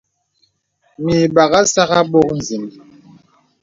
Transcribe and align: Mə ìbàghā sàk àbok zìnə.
Mə 1.03 1.13
ìbàghā 1.25 1.59
sàk 1.73 1.89
àbok 1.99 2.29
zìnə. 2.45 2.69